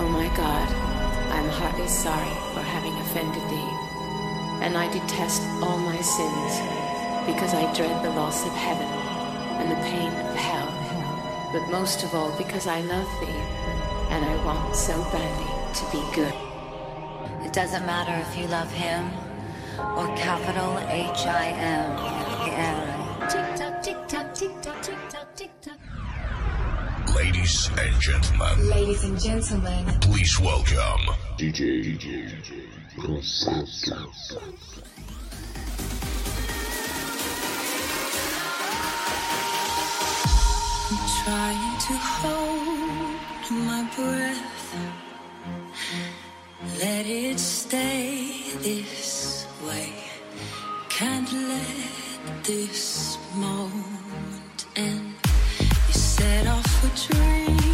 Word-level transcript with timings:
Oh 0.00 0.08
my 0.08 0.28
God, 0.36 0.68
I 1.32 1.40
am 1.40 1.48
heartily 1.50 1.88
sorry 1.88 2.34
for 2.54 2.60
having 2.60 2.94
offended 2.98 3.42
thee, 3.50 3.70
and 4.64 4.78
I 4.78 4.86
detest 4.92 5.42
all 5.60 5.76
my 5.76 6.00
sins, 6.00 6.52
because 7.26 7.52
I 7.52 7.66
dread 7.74 8.04
the 8.04 8.10
loss 8.10 8.46
of 8.46 8.52
heaven 8.52 8.86
and 9.58 9.72
the 9.72 9.80
pain 9.90 10.12
of 10.26 10.36
hell, 10.36 10.70
but 11.52 11.68
most 11.72 12.04
of 12.04 12.14
all 12.14 12.30
because 12.38 12.68
I 12.68 12.80
love 12.82 13.10
thee, 13.20 13.42
and 14.14 14.24
I 14.24 14.44
want 14.44 14.76
so 14.76 14.94
badly 15.10 15.50
to 15.74 15.84
be 15.90 16.02
good. 16.14 16.34
It 17.44 17.52
doesn't 17.52 17.84
matter 17.84 18.14
if 18.30 18.38
you 18.38 18.46
love 18.46 18.70
him 18.70 19.10
or 19.96 20.06
capital 20.16 20.78
H 20.90 21.26
I 21.26 21.48
M. 21.58 23.28
Tick 23.28 23.56
tock, 23.56 23.82
tick 23.82 24.06
tock, 24.06 24.34
tick 24.34 24.62
tock, 24.62 24.80
tick. 24.80 24.97
Ladies 27.16 27.70
and 27.78 28.00
gentlemen, 28.00 28.68
Ladies 28.68 29.04
and 29.04 29.20
gentlemen, 29.20 29.84
please 30.00 30.38
welcome 30.40 31.00
DJ, 31.36 31.82
DJ, 31.84 32.28
DJ, 32.28 32.68
Rosato. 32.98 34.38
I'm 40.90 40.98
trying 41.24 41.78
to 41.86 41.94
hold 41.96 43.50
my 43.66 43.82
breath. 43.96 44.76
Let 46.80 47.06
it 47.06 47.38
stay 47.38 48.42
this 48.60 49.46
way. 49.66 49.92
Can't 50.88 51.32
let 51.32 52.44
this 52.44 53.18
moment 53.34 54.66
end. 54.76 55.17
Set 56.18 56.48
off 56.48 56.82
a 56.82 57.14
dream. 57.14 57.67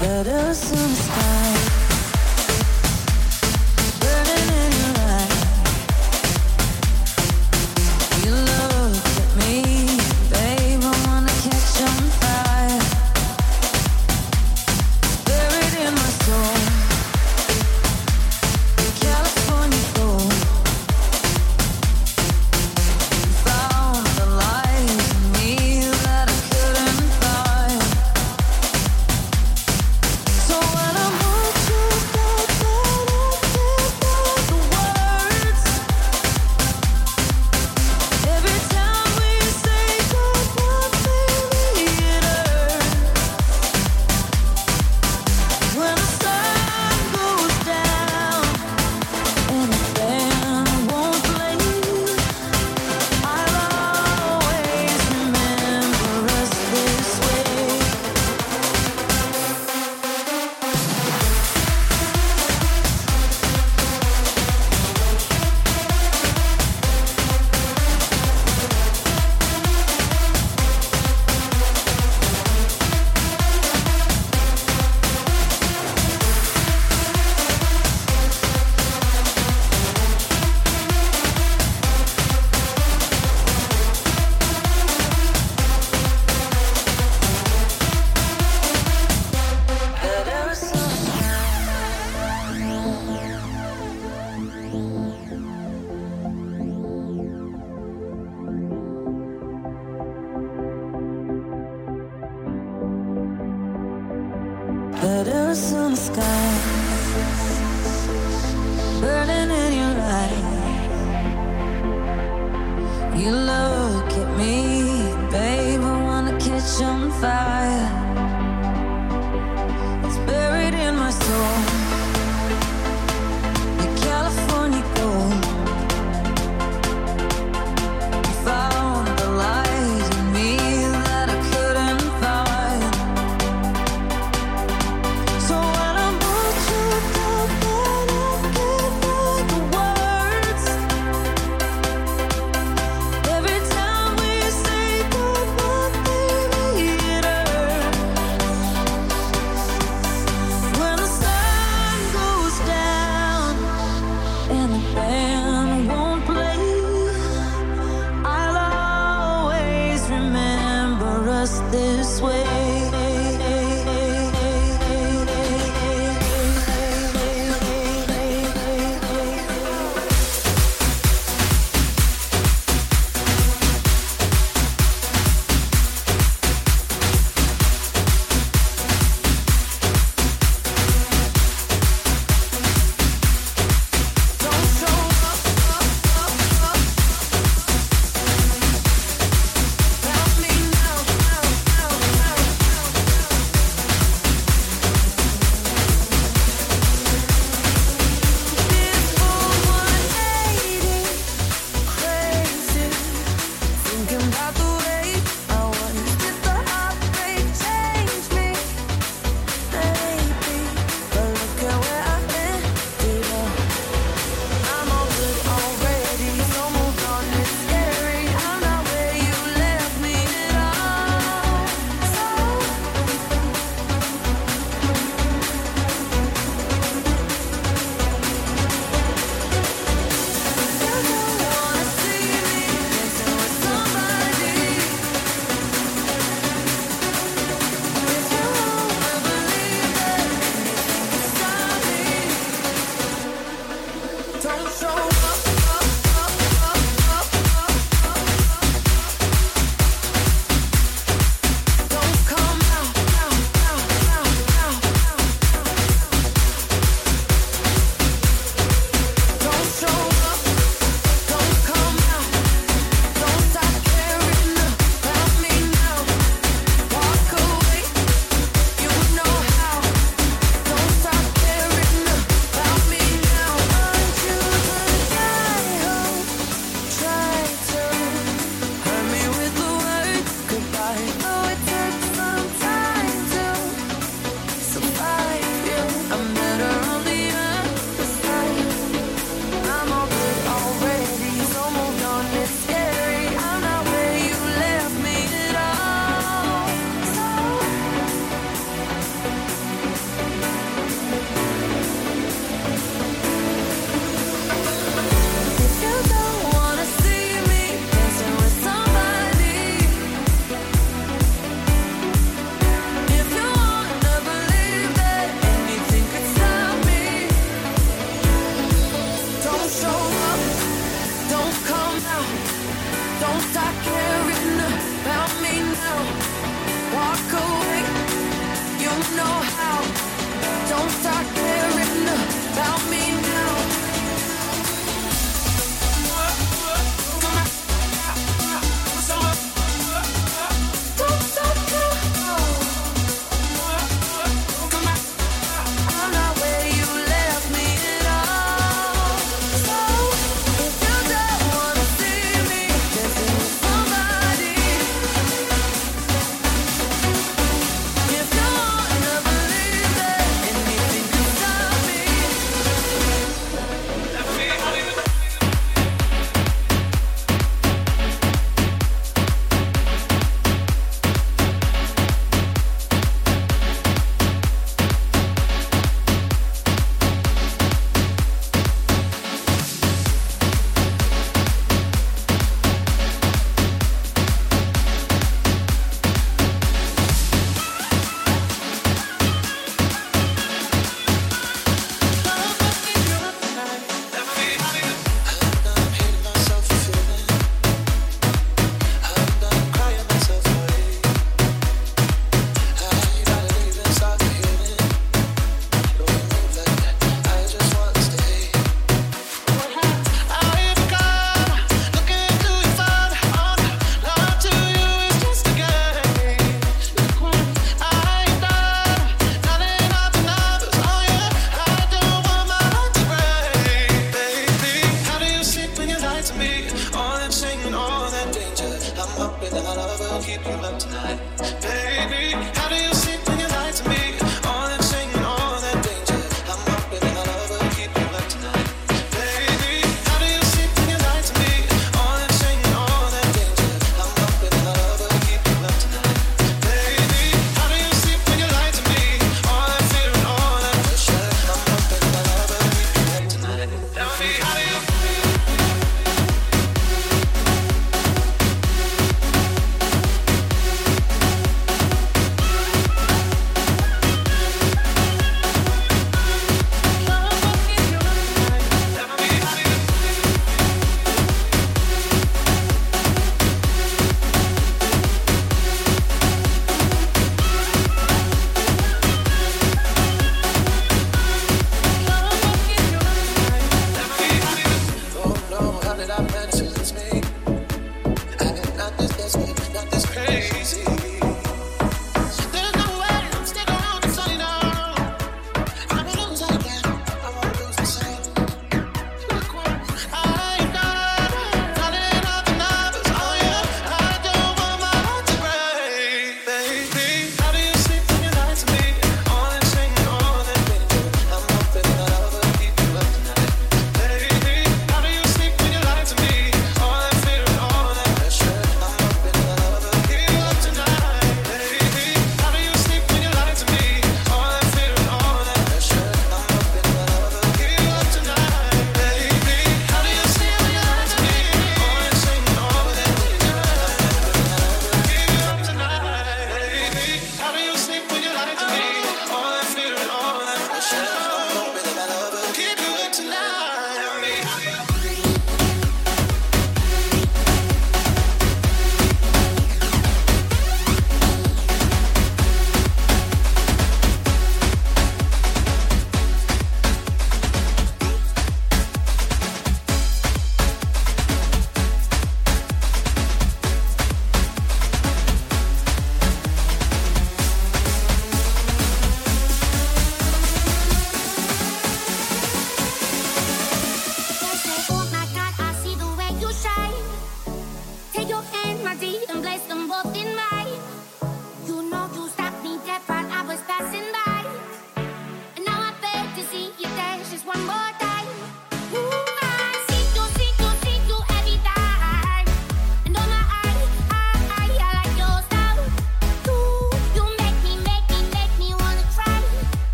Letters 0.00 0.72
in 0.72 0.78
the 0.78 1.29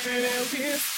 and 0.07 0.25
Elvis. 0.25 0.93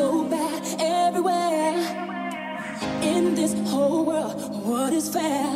so 0.00 0.24
bad 0.24 0.62
everywhere 0.80 1.76
in 3.02 3.34
this 3.34 3.52
whole 3.68 4.02
world. 4.06 4.40
What 4.64 4.94
is 4.94 5.06
fair? 5.12 5.46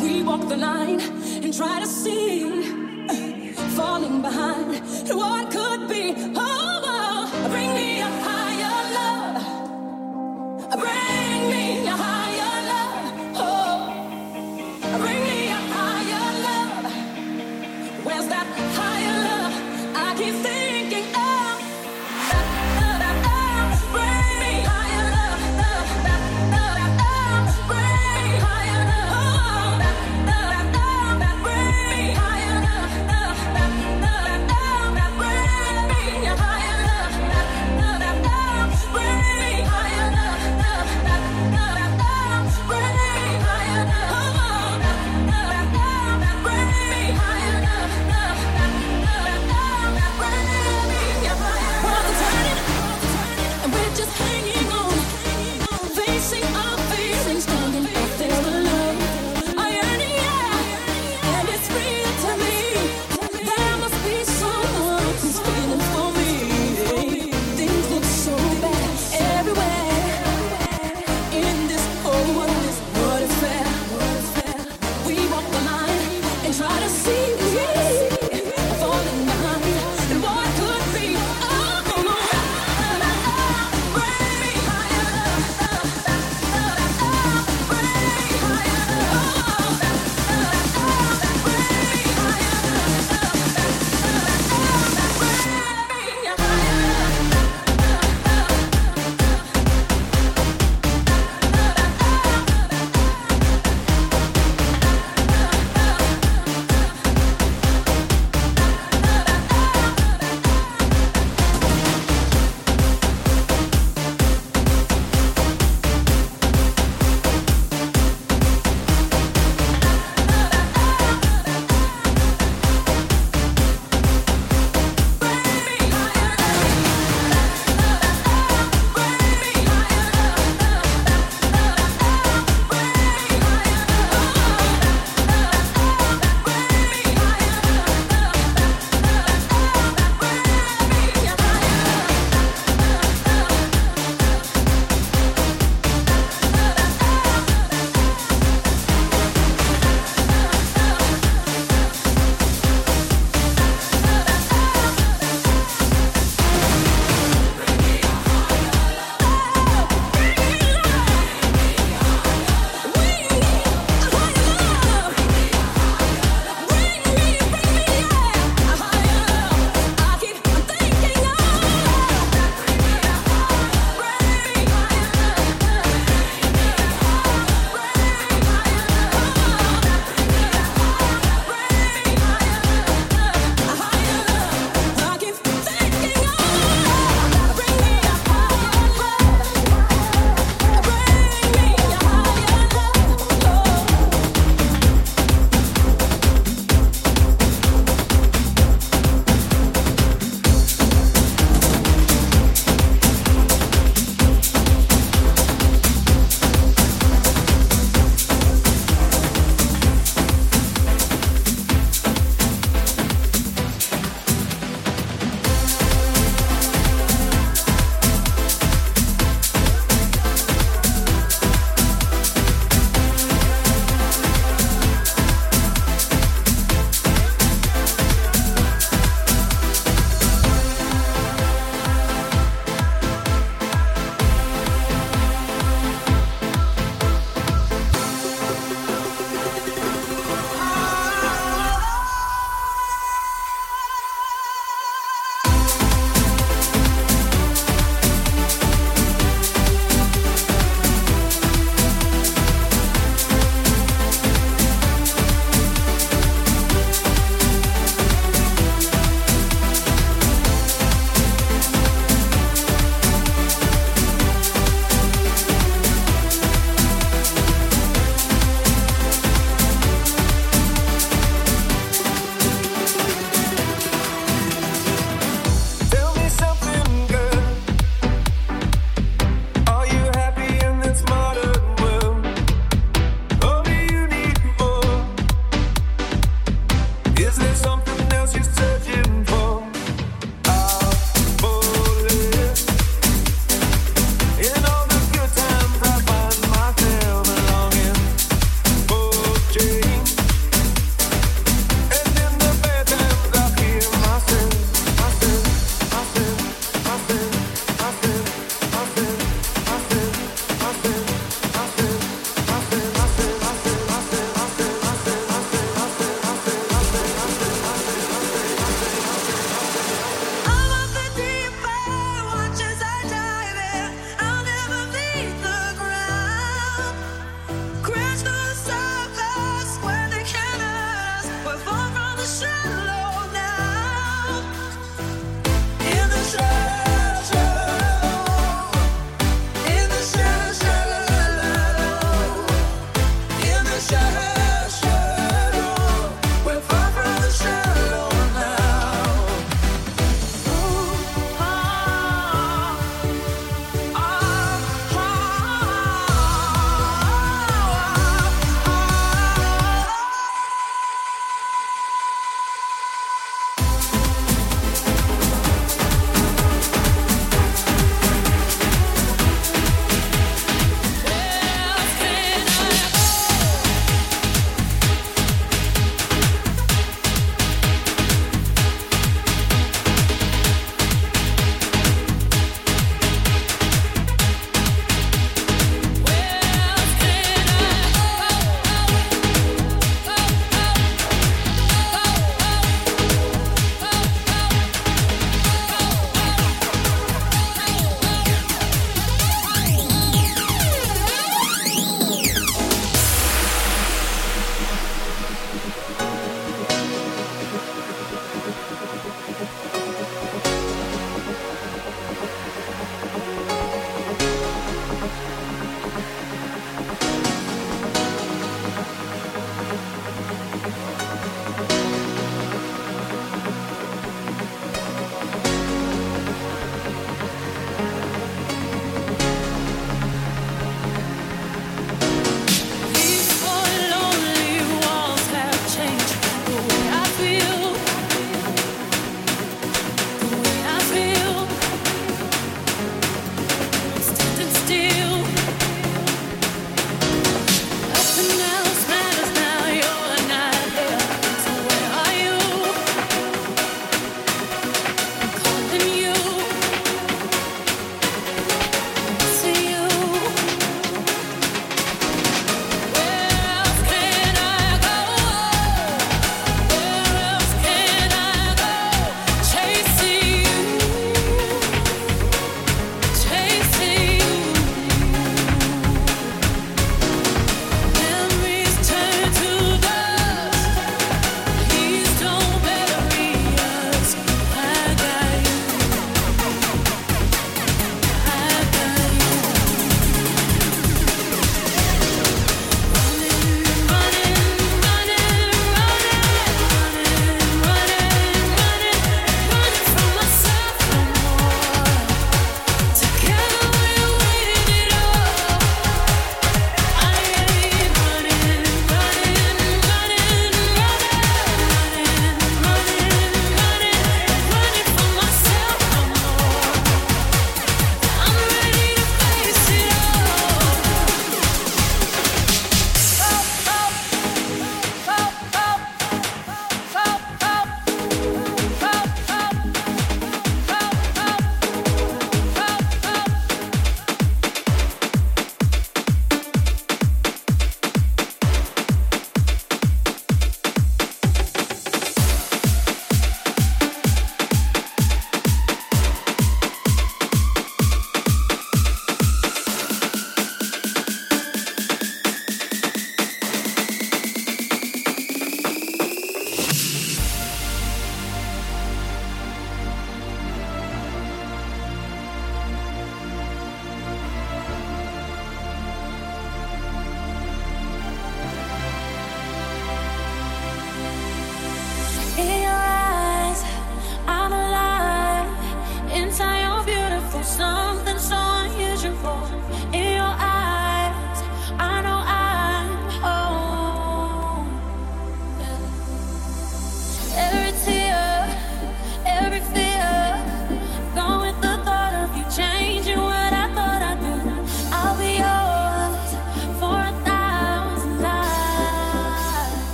We 0.00 0.22
walk 0.22 0.48
the 0.48 0.56
line 0.56 1.00
and 1.44 1.52
try 1.52 1.80
to 1.80 1.88
see, 1.88 2.62
falling 3.78 4.22
behind. 4.22 4.68
What 5.22 5.55